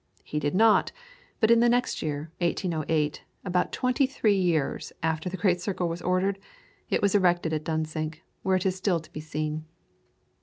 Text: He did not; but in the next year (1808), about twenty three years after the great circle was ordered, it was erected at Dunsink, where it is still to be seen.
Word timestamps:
He 0.23 0.39
did 0.39 0.55
not; 0.55 0.91
but 1.39 1.51
in 1.51 1.59
the 1.59 1.69
next 1.69 2.01
year 2.01 2.31
(1808), 2.39 3.21
about 3.45 3.71
twenty 3.71 4.07
three 4.07 4.33
years 4.35 4.91
after 5.03 5.29
the 5.29 5.37
great 5.37 5.61
circle 5.61 5.87
was 5.87 6.01
ordered, 6.01 6.39
it 6.89 7.03
was 7.03 7.13
erected 7.13 7.53
at 7.53 7.65
Dunsink, 7.65 8.23
where 8.41 8.55
it 8.55 8.65
is 8.65 8.75
still 8.75 8.99
to 8.99 9.13
be 9.13 9.19
seen. 9.19 9.65